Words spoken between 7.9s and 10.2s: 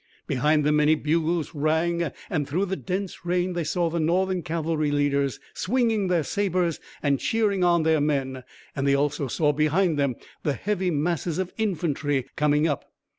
men, and they also saw behind them